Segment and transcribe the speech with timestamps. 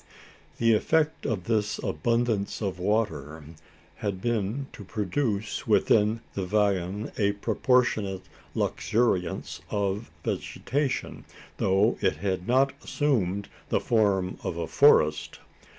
[0.57, 3.43] The effect of this abundance of water
[3.97, 8.23] had been to produce within the vallon a proportionate
[8.55, 11.25] luxuriance of vegetation,
[11.57, 15.37] though it had not assumed the form of a forest.